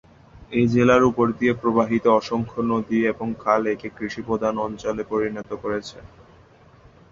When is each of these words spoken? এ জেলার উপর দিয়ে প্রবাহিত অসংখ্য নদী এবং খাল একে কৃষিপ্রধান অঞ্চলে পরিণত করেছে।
এ 0.51 0.71
জেলার 0.73 1.03
উপর 1.03 1.27
দিয়ে 1.39 1.53
প্রবাহিত 1.61 2.05
অসংখ্য 2.19 2.59
নদী 2.71 2.99
এবং 3.11 3.27
খাল 3.43 3.61
একে 3.73 3.89
কৃষিপ্রধান 3.97 4.55
অঞ্চলে 4.65 5.03
পরিণত 5.11 5.49
করেছে। 5.63 5.97